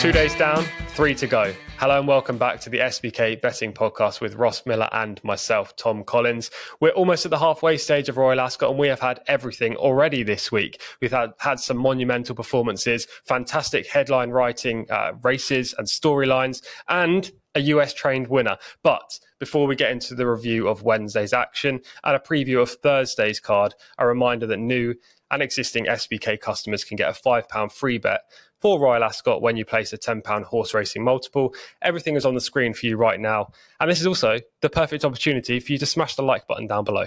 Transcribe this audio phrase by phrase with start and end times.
[0.00, 1.54] Two days down, three to go.
[1.76, 6.04] Hello and welcome back to the SBK Betting Podcast with Ross Millar and myself, Tom
[6.04, 6.50] Collins.
[6.80, 10.22] We're almost at the halfway stage of Royal Ascot and we have had everything already
[10.22, 10.80] this week.
[11.02, 17.60] We've had, had some monumental performances, fantastic headline writing uh, races and storylines, and a
[17.60, 18.56] US trained winner.
[18.82, 23.38] But before we get into the review of Wednesday's action and a preview of Thursday's
[23.38, 24.94] card, a reminder that new
[25.30, 28.22] and existing SBK customers can get a £5 free bet
[28.60, 31.54] for Royal Ascot when you place a £10 horse racing multiple.
[31.82, 33.52] Everything is on the screen for you right now.
[33.80, 36.84] And this is also the perfect opportunity for you to smash the like button down
[36.84, 37.06] below.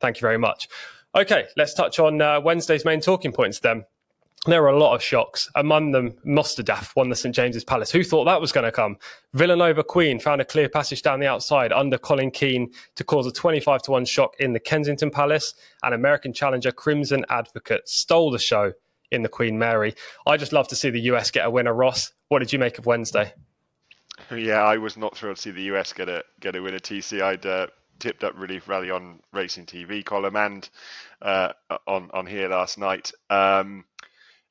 [0.00, 0.68] Thank you very much.
[1.14, 3.84] Okay, let's touch on uh, Wednesday's main talking points then.
[4.46, 5.50] There were a lot of shocks.
[5.56, 7.90] Among them, Mostahdaf won the St James's Palace.
[7.90, 8.96] Who thought that was going to come?
[9.32, 13.32] Villanova Queen found a clear passage down the outside under Colin Keane to cause a
[13.32, 15.54] 25 to 1 shock in the Kensington Palace.
[15.82, 18.72] And American challenger Crimson Advocate stole the show
[19.10, 19.94] in the Queen Mary.
[20.26, 21.74] I just love to see the US get a winner.
[21.74, 23.32] Ross, what did you make of Wednesday?
[24.30, 26.78] Yeah, I was not thrilled to see the US get a get a winner.
[26.78, 27.66] TC, I'd uh,
[27.98, 30.68] tipped up Relief Rally on Racing TV column and
[31.22, 31.52] uh,
[31.86, 33.12] on on here last night.
[33.30, 33.84] Um,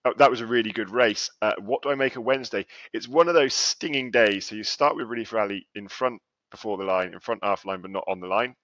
[0.06, 1.30] oh, that was a really good race.
[1.42, 2.66] Uh, what do I make of Wednesday?
[2.94, 4.48] It's one of those stinging days.
[4.48, 7.82] So you start with Relief Rally in front before the line, in front half line,
[7.82, 8.56] but not on the line.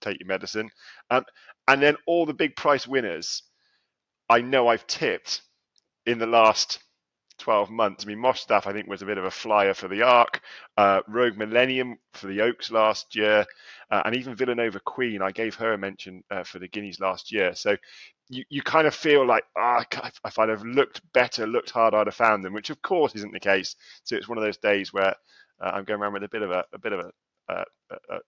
[0.00, 0.70] Take your medicine,
[1.10, 1.24] um,
[1.68, 3.42] and then all the big price winners
[4.30, 5.42] I know I've tipped
[6.06, 6.78] in the last
[7.38, 8.04] 12 months.
[8.04, 10.40] I mean, Mostahdaf, I think, was a bit of a flyer for the Arc.
[10.76, 13.44] Uh, Rogue Millennium for the Oaks last year.
[13.90, 17.32] Uh, and even Villanova Queen, I gave her a mention uh, for the Guineas last
[17.32, 17.56] year.
[17.56, 17.76] So
[18.28, 19.82] you, you kind of feel like, oh,
[20.24, 23.32] if I'd have looked better, looked harder, I'd have found them, which of course isn't
[23.32, 23.74] the case.
[24.04, 25.16] So it's one of those days where
[25.60, 27.10] uh, I'm going around with a bit of a, a bit of a
[27.48, 27.64] a,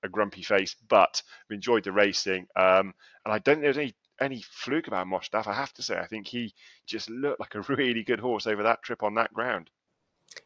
[0.02, 2.46] a, grumpy face, but we enjoyed the racing.
[2.56, 2.92] Um,
[3.24, 5.46] and I don't think there was any any fluke about Mostahdaf.
[5.46, 6.54] I have to say, I think he
[6.86, 9.70] just looked like a really good horse over that trip on that ground.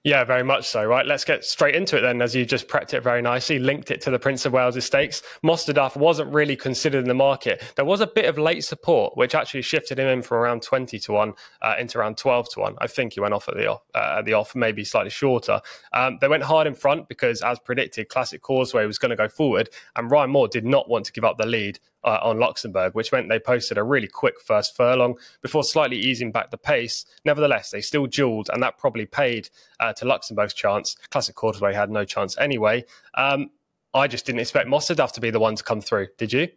[0.05, 0.85] Yeah, very much so.
[0.85, 2.23] Right, let's get straight into it then.
[2.23, 5.23] As you just prepped it very nicely, linked it to the Prince of Wales Stakes.
[5.43, 7.63] Mostahdaf wasn't really considered in the market.
[7.75, 10.99] There was a bit of late support, which actually shifted him in from around twenty
[11.01, 12.77] to one uh, into around twelve to one.
[12.79, 15.61] I think he went off at the off, uh, at the off, maybe slightly shorter.
[15.93, 19.29] Um, they went hard in front because, as predicted, Classic Causeway was going to go
[19.29, 22.95] forward, and Ryan Moore did not want to give up the lead uh, on Luxembourg,
[22.95, 27.05] which meant they posted a really quick first furlong before slightly easing back the pace.
[27.25, 29.51] Nevertheless, they still duelled, and that probably paid
[29.81, 30.97] uh, to Luxembourg's chance.
[31.11, 32.85] Classic Causeway had no chance anyway.
[33.15, 33.51] Um,
[33.93, 36.09] I just didn't expect Mostahdaf to be the one to come through.
[36.17, 36.49] Did you?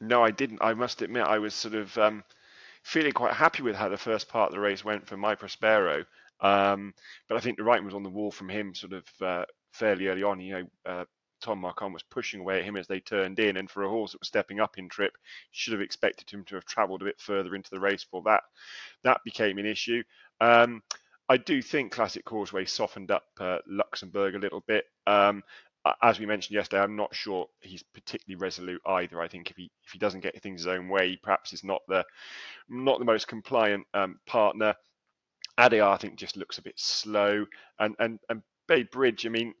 [0.00, 0.58] No, I didn't.
[0.62, 2.22] I must admit, I was sort of um,
[2.82, 6.04] feeling quite happy with how the first part of the race went for My Prospero.
[6.40, 6.92] Um,
[7.28, 10.08] but I think the writing was on the wall from him sort of uh, fairly
[10.08, 10.38] early on.
[10.38, 11.04] You know, uh,
[11.40, 14.12] Tom Marquand was pushing away at him as they turned in, and for a horse
[14.12, 15.12] that was stepping up in trip,
[15.50, 18.42] should have expected him to have travelled a bit further into the race for that.
[19.04, 20.02] That became an issue.
[20.40, 20.82] Um,
[21.28, 24.84] I do think Classic Causeway softened up uh, Luxembourg a little bit.
[25.06, 25.42] Um,
[26.02, 29.20] as we mentioned yesterday, I'm not sure he's particularly resolute either.
[29.20, 31.82] I think if he if he doesn't get things his own way, perhaps he's not
[31.88, 32.04] the
[32.68, 34.74] not the most compliant um, partner.
[35.58, 37.46] Adayar, I think, just looks a bit slow,
[37.78, 39.26] and and and Bay Bridge.
[39.26, 39.54] I mean,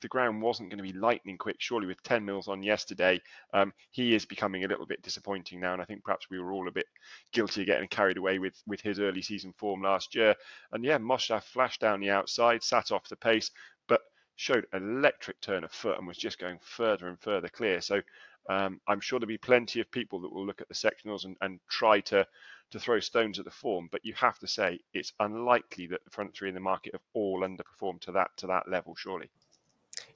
[0.00, 3.20] the, ground wasn't going to be lightning quick, surely, with 10 mils on yesterday.
[3.52, 6.52] Um, he is becoming a little bit disappointing now, and I think perhaps we were
[6.52, 6.86] all a bit
[7.32, 10.34] guilty of getting carried away with, with his early season form last year.
[10.72, 13.50] And yeah, Mostahdaf flashed down the outside, sat off the pace,
[13.88, 14.00] but
[14.36, 17.80] showed electric turn of foot and was just going further and further clear.
[17.80, 18.00] So
[18.48, 21.36] um, I'm sure there'll be plenty of people that will look at the sectionals and,
[21.40, 22.26] and try to
[22.70, 26.10] to throw stones at the form, but you have to say it's unlikely that the
[26.10, 29.30] front three in the market have all underperformed to that to that level, surely.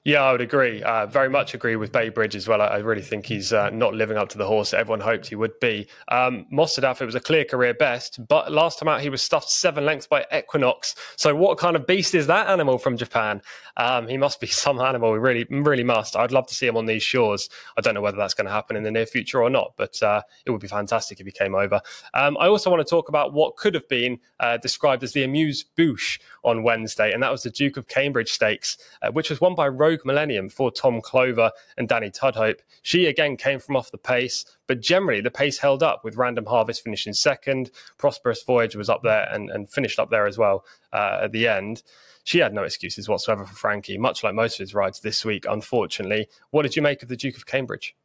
[0.05, 0.81] Yeah, I would agree.
[0.81, 2.61] Uh, very much agree with Bay Bridge as well.
[2.61, 5.27] I, I really think he's uh, not living up to the horse that everyone hoped
[5.27, 5.87] he would be.
[6.07, 9.49] Um, Mostahdaf, it was a clear career best, but last time out he was stuffed
[9.49, 10.95] seven lengths by Equinox.
[11.17, 13.41] So what kind of beast is that animal from Japan?
[13.75, 15.13] Um, he must be some animal.
[15.13, 16.15] He really, really must.
[16.15, 17.49] I'd love to see him on these shores.
[17.77, 20.01] I don't know whether that's going to happen in the near future or not, but
[20.01, 21.81] uh, it would be fantastic if he came over.
[22.13, 25.23] Um, I also want to talk about what could have been uh, described as the
[25.23, 29.41] Amuse Bouche on Wednesday, and that was the Duke of Cambridge Stakes, uh, which was
[29.41, 32.59] won by Rogue Millennium for Tom Clover and Danny Tudhope.
[32.83, 36.45] She again came from off the pace, but generally the pace held up with Random
[36.45, 37.71] Harvest finishing second.
[37.97, 40.63] Prosperous Voyage was up there and, and finished up there as well
[40.93, 41.81] uh, at the end.
[42.23, 45.45] She had no excuses whatsoever for Frankie, much like most of his rides this week,
[45.49, 46.27] unfortunately.
[46.51, 47.95] What did you make of the Duke of Cambridge?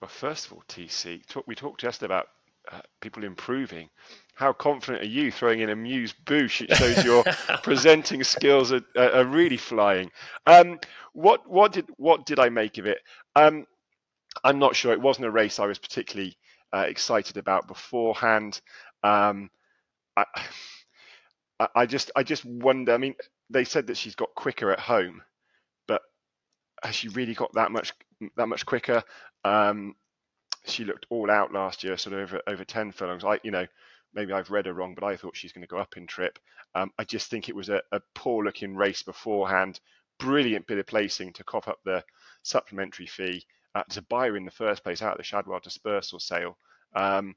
[0.00, 2.28] Well, first of all, TC, we talked yesterday about
[2.72, 3.90] uh, people improving.
[4.36, 6.60] How confident are you throwing in a Muse boosh?
[6.60, 7.24] It shows your
[7.62, 10.10] presenting skills are, are, really flying.
[10.46, 10.78] Um,
[11.14, 12.98] what what did what did I make of it?
[13.34, 13.66] Um,
[14.44, 14.92] I'm not sure.
[14.92, 16.36] It wasn't a race I was particularly
[16.70, 18.60] uh, excited about beforehand.
[19.02, 19.48] Um,
[20.18, 20.26] I,
[21.74, 22.92] I, just I just wonder.
[22.92, 23.14] I mean,
[23.48, 25.22] they said that she's got quicker at home,
[25.88, 26.02] but
[26.84, 27.94] has she really got that much
[28.36, 29.02] that much quicker?
[29.46, 29.96] Um,
[30.66, 33.24] she looked all out last year, sort of over, over ten furlongs.
[33.24, 33.66] I you know
[34.16, 36.38] maybe I've read her wrong, but I thought she's going to go up in trip.
[36.74, 39.78] Um, I just think it was a, a poor looking race beforehand.
[40.18, 42.02] Brilliant bit of placing to cough up the
[42.42, 46.18] supplementary fee uh, to buy her in the first place out of the Shadwell dispersal
[46.18, 46.56] sale.
[46.94, 47.36] Um,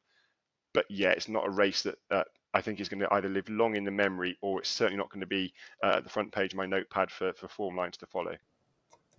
[0.73, 2.23] but yeah, it's not a race that uh,
[2.53, 5.09] I think is going to either live long in the memory or it's certainly not
[5.09, 5.53] going to be
[5.83, 8.35] uh, at the front page of my notepad for, for form lines to follow.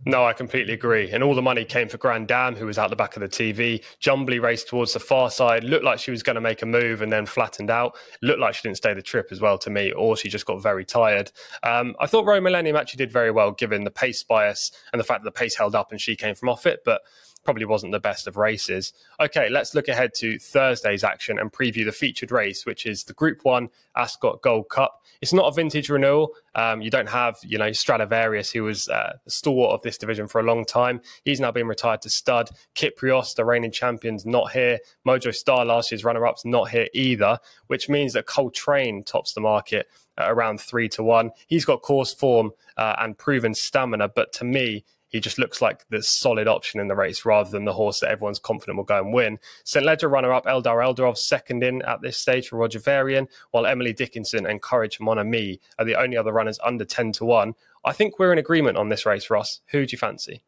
[0.06, 1.10] No, I completely agree.
[1.10, 3.28] And all the money came for Grand Dam, who was out the back of the
[3.28, 3.84] TV.
[4.00, 7.02] Jumby raced towards the far side, looked like she was going to make a move
[7.02, 7.96] and then flattened out.
[8.22, 10.62] Looked like she didn't stay the trip as well to me, or she just got
[10.62, 11.30] very tired.
[11.62, 15.04] Um, I thought Rogue Millennium actually did very well, given the pace bias and the
[15.04, 16.80] fact that the pace held up and she came from off it.
[16.82, 17.02] But
[17.44, 18.92] probably wasn't the best of races.
[19.18, 23.12] Okay, let's look ahead to Thursday's action and preview the featured race, which is the
[23.14, 25.02] Group One Ascot Gold Cup.
[25.20, 26.32] It's not a vintage renewal.
[26.54, 30.28] Um, you don't have, you know, Stradivarius, who was uh, the stalwart of this division
[30.28, 31.00] for a long time.
[31.24, 32.50] He's now been retired to stud.
[32.74, 34.78] Kyprios, the reigning champions, not here.
[35.06, 39.86] Mojo Star, last year's runner-ups, not here either, which means that Coltrane tops the market
[40.18, 41.30] around three to one.
[41.46, 45.84] He's got course form uh, and proven stamina, but to me, he just looks like
[45.90, 48.98] the solid option in the race rather than the horse that everyone's confident will go
[48.98, 49.38] and win.
[49.64, 49.84] St.
[49.84, 53.92] Leger runner up Eldar Eldarov second in at this stage for Roger Varian, while Emily
[53.92, 57.54] Dickinson and Courage Mon Ami are the only other runners under 10 to 1.
[57.84, 59.60] I think we're in agreement on this race, Ross.
[59.68, 60.42] Who do you fancy?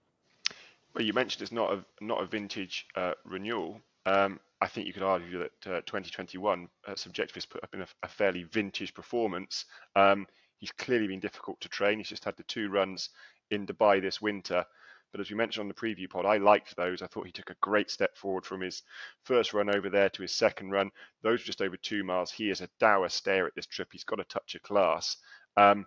[0.94, 3.80] Well, you mentioned it's not a not a vintage uh, renewal.
[4.04, 7.86] Um, I think you could argue that uh, 2021 uh, Subjectivist put up in a,
[8.02, 9.64] a fairly vintage performance.
[9.96, 10.26] Um,
[10.58, 11.98] he's clearly been difficult to train.
[11.98, 13.10] He's just had the two runs
[13.52, 14.64] in Dubai this winter.
[15.12, 17.02] But as we mentioned on the preview pod, I liked those.
[17.02, 18.82] I thought he took a great step forward from his
[19.24, 20.90] first run over there to his second run.
[21.22, 22.32] Those just over two miles.
[22.32, 23.88] He is a dour stayer at this trip.
[23.92, 25.18] He's got a touch of class.
[25.58, 25.86] Um,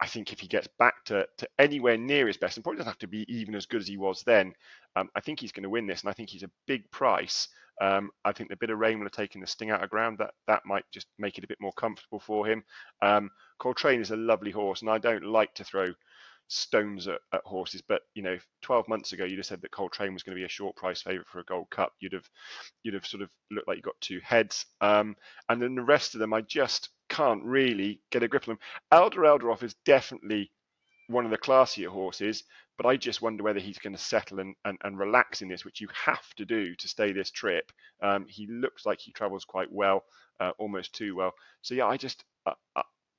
[0.00, 2.90] I think if he gets back to, to anywhere near his best, and probably doesn't
[2.90, 4.54] have to be even as good as he was then,
[4.96, 6.00] um, I think he's going to win this.
[6.00, 7.48] And I think he's a big price.
[7.80, 10.18] Um, I think the bit of rain will have taken the sting out of ground.
[10.18, 12.64] That that might just make it a bit more comfortable for him.
[13.02, 15.92] Um, Coltrane is a lovely horse, and I don't like to throw
[16.52, 17.82] stones at, at, horses.
[17.86, 20.44] But you know, 12 months ago, you'd have said that Coltrane was going to be
[20.44, 21.92] a short price favourite for a Gold Cup.
[22.00, 22.28] You'd have
[22.82, 24.66] you'd have sort of looked like you got two heads.
[24.80, 25.16] Um,
[25.48, 28.60] and then the rest of them, I just can't really get a grip on them.
[28.92, 30.50] Eldar Eldarov is definitely
[31.08, 32.44] one of the classier horses,
[32.76, 35.64] but I just wonder whether he's going to settle and, and, and relax in this,
[35.64, 37.70] which you have to do to stay this trip.
[38.02, 40.04] Um, he looks like he travels quite well,
[40.40, 41.32] uh, almost too well.
[41.60, 42.24] So yeah, I just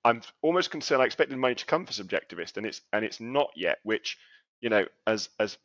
[0.06, 1.02] I'm almost concerned.
[1.02, 3.80] I expected money to come for subjectivist, and it's and it's not yet.
[3.84, 4.18] Which,
[4.62, 5.58] you know, as as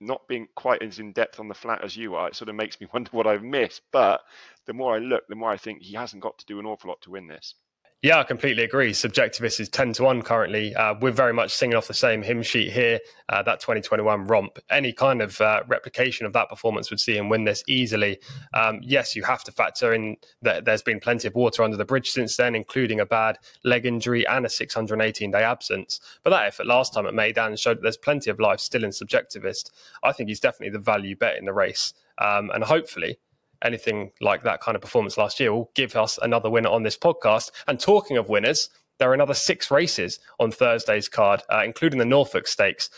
[0.00, 2.54] not being quite as in depth on the flat as you are, it sort of
[2.56, 3.82] makes me wonder what I've missed.
[3.92, 4.22] But
[4.66, 6.90] the more I look, the more I think he hasn't got to do an awful
[6.90, 7.54] lot to win this.
[8.00, 8.92] Yeah, I completely agree.
[8.92, 10.72] Subjectivist is 10 to 1 currently.
[10.72, 13.00] Uh, we're very much singing off the same hymn sheet here.
[13.28, 17.28] Uh, that 2021 romp, any kind of uh, replication of that performance would see him
[17.28, 18.20] win this easily.
[18.54, 21.84] Um, yes, you have to factor in that there's been plenty of water under the
[21.84, 25.98] bridge since then, including a bad leg injury and a 618 day absence.
[26.22, 28.90] But that effort last time at Meydan showed that there's plenty of life still in
[28.90, 29.72] Subjectivist.
[30.04, 31.94] I think he's definitely the value bet in the race.
[32.18, 33.18] Um, and hopefully,
[33.62, 36.96] anything like that kind of performance last year will give us another winner on this
[36.96, 37.50] podcast.
[37.66, 42.04] And talking of winners, there are another six races on Thursday's card, uh, including the
[42.04, 42.90] Norfolk Stakes.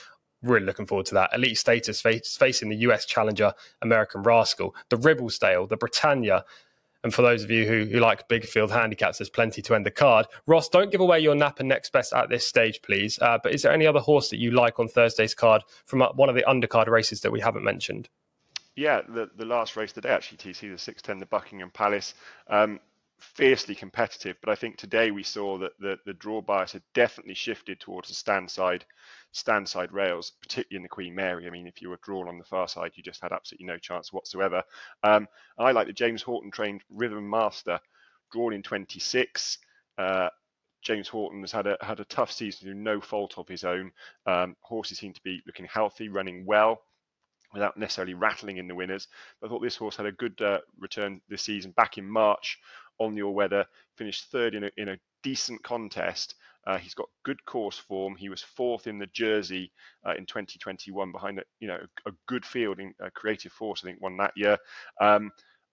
[0.43, 1.31] Really looking forward to that.
[1.35, 3.53] Elite status face, facing the US challenger
[3.83, 6.45] American Rascal, the Ribblesdale, the Britannia.
[7.03, 9.87] And for those of you who, who like big field handicaps, there's plenty to end
[9.87, 10.27] the card.
[10.47, 13.19] Ross, don't give away your nap and next best at this stage, please.
[13.21, 16.13] Uh, but is there any other horse that you like on Thursday's card from uh,
[16.13, 18.09] one of the undercard races that we haven't mentioned?
[18.77, 22.15] Yeah, the the last race today actually, TC the six ten, the Buckingham Palace,
[22.49, 22.81] um,
[23.19, 24.37] fiercely competitive.
[24.41, 28.09] But I think today we saw that the the draw bias had definitely shifted towards
[28.09, 28.85] the stand side
[29.33, 31.47] stand side rails, particularly in the Queen Mary.
[31.47, 33.79] I mean, if you were drawn on the far side, you just had absolutely no
[33.79, 34.63] chance whatsoever.
[35.03, 37.81] Um, I like the James Horton trained Rhythm Master,
[38.33, 39.59] drawn in 26.
[39.99, 40.29] Uh,
[40.83, 43.93] James Horton has had a had a tough season through no fault of his own.
[44.27, 46.83] Um, horses seem to be looking healthy, running well
[47.53, 49.09] without necessarily rattling in the winners.
[49.41, 52.59] But I thought this horse had a good uh, return this season back in March
[52.99, 53.65] on the all weather,
[53.97, 56.35] finished third in a, in a decent contest.
[56.67, 58.15] Uh, he's got good course form.
[58.15, 59.73] He was fourth in the Jersey
[60.07, 63.83] uh, in 2021 behind a, you know a, a good field in a Creative Force.
[63.83, 64.59] I think won that year.
[65.01, 65.31] Um,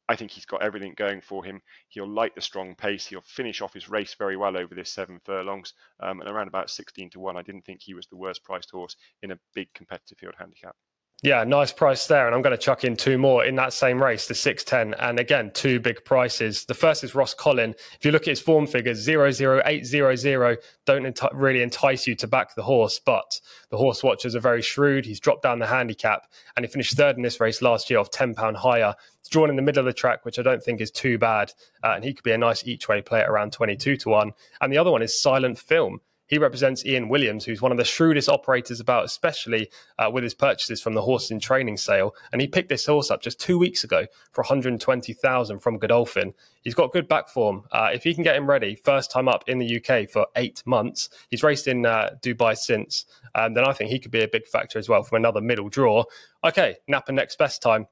[0.09, 1.61] I think he's got everything going for him.
[1.89, 3.05] He'll light the strong pace.
[3.05, 6.69] He'll finish off his race very well over this seven furlongs um, and around about
[6.69, 7.35] 16 to one.
[7.35, 10.75] I didn't think he was the worst priced horse in a big competitive field handicap.
[11.23, 12.27] Yeah, nice price there.
[12.27, 14.99] And I'm going to chuck in two more in that same race, the 610.
[14.99, 16.65] And again, two big prices.
[16.65, 17.71] The first is Rhoscolyn.
[17.71, 22.53] If you look at his form figures, 00800 don't enti- really entice you to back
[22.53, 25.05] the horse, but the horse watchers are very shrewd.
[25.05, 28.11] He's dropped down the handicap and he finished third in this race last year off
[28.11, 28.93] £10 higher.
[29.19, 31.51] It's drawn in the middle of the track, which I don't think is too bad.
[31.83, 34.31] Uh, and he could be a nice each way play at around 22 to 1.
[34.61, 35.99] And the other one is Silent Film.
[36.27, 40.33] He represents Ian Williams, who's one of the shrewdest operators about, especially uh, with his
[40.33, 42.15] purchases from the horse in training sale.
[42.31, 46.33] And he picked this horse up just two weeks ago for 120,000 from Godolphin.
[46.63, 47.63] He's got good back form.
[47.71, 50.61] Uh, if he can get him ready, first time up in the UK for eight
[50.65, 53.05] months, he's raced in uh, Dubai since,
[53.35, 55.69] um, then I think he could be a big factor as well from another middle
[55.69, 56.03] draw.
[56.43, 57.87] Okay, Napa next best time.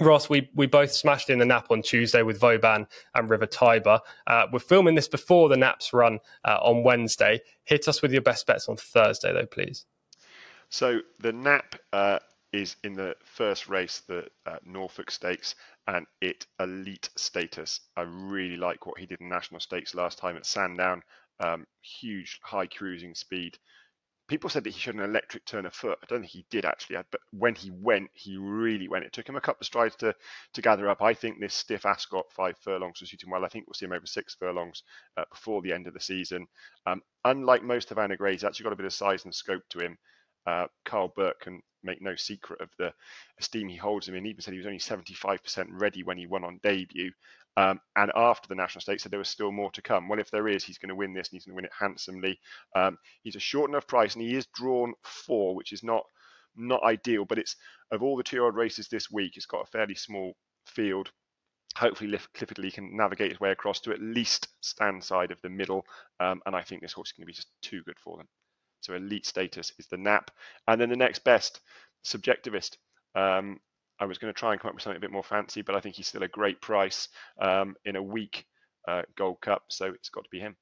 [0.00, 4.00] Ross, we, we both smashed in the nap on Tuesday with Vauban and River Tiber.
[4.26, 7.40] Uh, we're filming this before the naps run uh, on Wednesday.
[7.64, 9.84] Hit us with your best bets on Thursday, though, please.
[10.70, 12.20] So the nap uh,
[12.52, 15.54] is in the first race, the uh, Norfolk Stakes,
[15.86, 17.80] and it elite status.
[17.96, 21.02] I really like what he did in National Stakes last time at Sandown.
[21.40, 23.58] Um, huge high cruising speed
[24.28, 25.98] people said that he showed an electric turn of foot.
[26.02, 29.04] I don't think he did actually, but when he went, he really went.
[29.04, 30.14] It took him a couple of strides to
[30.54, 31.02] to gather up.
[31.02, 33.44] I think this stiff Ascot five furlongs will suit him well.
[33.44, 34.82] I think we'll see him over six furlongs
[35.16, 36.46] uh, before the end of the season.
[36.86, 39.62] Um, unlike most of Havana Grey's, he's actually got a bit of size and scope
[39.70, 39.98] to him.
[40.46, 42.92] Uh, Karl Burke can make no secret of the
[43.38, 44.24] esteem he holds him in.
[44.24, 47.12] He even said he was only 75% ready when he won on debut.
[47.56, 50.08] Um, and after the national stakes, said there was still more to come.
[50.08, 51.72] Well, if there is, he's going to win this and he's going to win it
[51.78, 52.38] handsomely.
[52.74, 56.04] Um, he's a short enough price and he is drawn four, which is not
[56.56, 57.24] not ideal.
[57.24, 57.56] But it's
[57.90, 60.34] of all the two-year-old races this week, it's got a fairly small
[60.66, 61.10] field.
[61.76, 65.48] Hopefully, Clifford Lee can navigate his way across to at least stand side of the
[65.48, 65.84] middle,
[66.20, 68.28] um, and I think this horse is going to be just too good for them.
[68.82, 70.30] So elite status is the nap,
[70.68, 71.60] and then the next best
[72.04, 72.76] subjectivist.
[73.14, 73.60] Um,
[73.98, 75.76] I was going to try and come up with something a bit more fancy, but
[75.76, 77.08] I think he's still a great price
[77.40, 78.44] um, in a weak
[78.88, 80.56] uh, Gold Cup, so it's got to be him.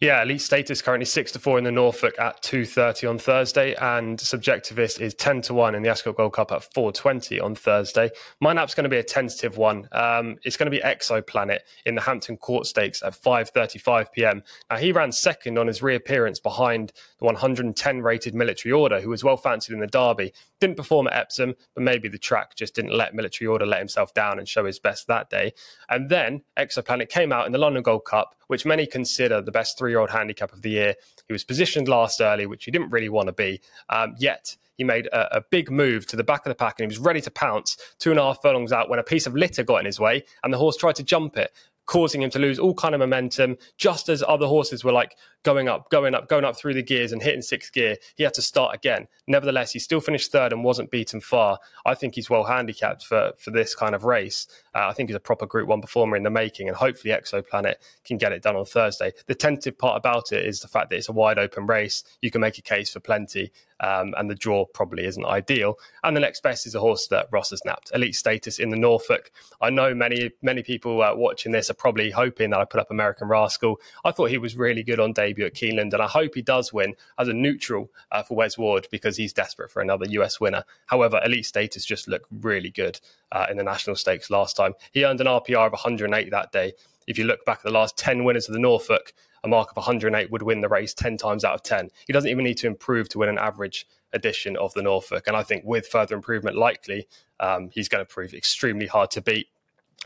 [0.00, 3.74] Yeah, elite status currently six to four in the Norfolk at two thirty on Thursday,
[3.74, 7.54] and subjectivist is ten to one in the Ascot Gold Cup at four twenty on
[7.54, 8.10] Thursday.
[8.40, 9.88] My nap's going to be a tentative one.
[9.92, 14.12] Um, it's going to be Exoplanet in the Hampton Court Stakes at five thirty five
[14.12, 14.42] PM.
[14.70, 18.72] Now he ran second on his reappearance behind the one hundred and ten rated Military
[18.72, 20.32] Order, who was well fancied in the Derby.
[20.60, 24.14] Didn't perform at Epsom, but maybe the track just didn't let Military Order let himself
[24.14, 25.52] down and show his best that day.
[25.88, 29.61] And then Exoplanet came out in the London Gold Cup, which many consider the best
[29.70, 30.94] three year old handicap of the year.
[31.26, 33.60] He was positioned last early, which he didn't really want to be.
[33.88, 36.90] Um, yet he made a, a, big move to the back of the pack and
[36.90, 39.34] he was ready to pounce two and a half furlongs out when a piece of
[39.34, 41.52] litter got in his way and the horse tried to jump it
[41.86, 45.68] causing him to lose all kind of momentum just as other horses were like going
[45.68, 47.96] up, going up, going up through the gears and hitting sixth gear.
[48.16, 49.08] He had to start again.
[49.26, 51.58] Nevertheless, he still finished third and wasn't beaten far.
[51.84, 54.46] I think he's well handicapped for, for this kind of race.
[54.74, 57.76] Uh, I think he's a proper Group 1 performer in the making, and hopefully Exoplanet
[58.04, 59.12] can get it done on Thursday.
[59.26, 62.04] The tentative part about it is the fact that it's a wide open race.
[62.20, 65.78] You can make a case for plenty, um, and the draw probably isn't ideal.
[66.04, 68.76] And the next best is a horse that Ross has napped, elite status in the
[68.76, 69.30] Norfolk.
[69.60, 72.90] I know many many people uh, watching this are probably hoping that I put up
[72.90, 73.80] American Rascal.
[74.04, 76.72] I thought he was really good on debut at Keeneland, and I hope he does
[76.72, 80.64] win as a neutral uh, for Wes Ward because he's desperate for another US winner.
[80.86, 83.00] However, elite status just looked really good
[83.32, 84.74] uh, in the national stakes last time.
[84.92, 86.72] He earned an RPR of 108 that day.
[87.06, 89.12] If you look back at the last 10 winners of the Norfolk,
[89.44, 91.90] a mark of 108 would win the race 10 times out of 10.
[92.06, 95.26] He doesn't even need to improve to win an average edition of the Norfolk.
[95.26, 97.08] And I think with further improvement likely,
[97.40, 99.48] um, he's going to prove extremely hard to beat.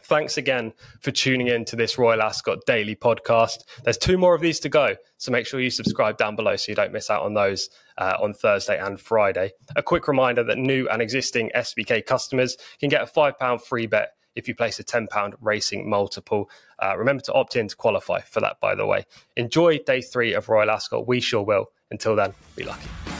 [0.07, 3.65] Thanks again for tuning in to this Royal Ascot daily podcast.
[3.83, 6.71] There's two more of these to go, so make sure you subscribe down below so
[6.71, 9.51] you don't miss out on those uh, on Thursday and Friday.
[9.75, 14.11] A quick reminder that new and existing SBK customers can get a £5 free bet
[14.37, 16.49] if you place a £10 racing multiple.
[16.81, 19.05] Uh, remember to opt in to qualify for that, by the way.
[19.35, 21.09] Enjoy day three of Royal Ascot.
[21.09, 21.67] We sure will.
[21.91, 23.16] Until then, be lucky.